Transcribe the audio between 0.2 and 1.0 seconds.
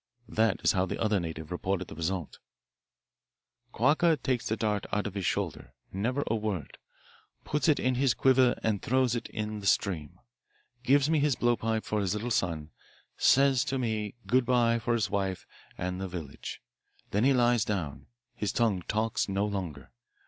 This is how the